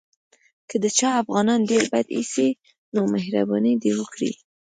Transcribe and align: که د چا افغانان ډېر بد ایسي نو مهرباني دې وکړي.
که 0.69 0.75
د 0.83 0.85
چا 0.97 1.09
افغانان 1.21 1.59
ډېر 1.71 1.83
بد 1.93 2.05
ایسي 2.17 2.49
نو 2.93 3.01
مهرباني 3.13 3.73
دې 3.83 3.91
وکړي. 3.99 4.31